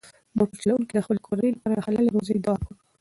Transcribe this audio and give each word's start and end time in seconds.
موټر 0.37 0.57
چلونکي 0.61 0.93
د 0.95 0.99
خپلې 1.05 1.19
کورنۍ 1.27 1.49
لپاره 1.53 1.73
د 1.75 1.83
حلالې 1.85 2.13
روزۍ 2.15 2.37
دعا 2.43 2.55
وکړه. 2.57 2.73